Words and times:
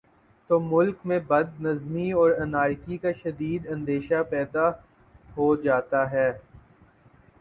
تو 0.49 0.59
ملک 0.61 1.05
میں 1.05 1.19
بد 1.27 1.59
نظمی 1.61 2.11
اور 2.13 2.31
انارکی 2.37 2.97
کا 2.97 3.11
شدید 3.13 3.67
اندیشہ 3.71 4.23
پیدا 4.29 4.69
ہو 5.37 5.55
جاتا 5.57 6.09
ہے 6.11 6.29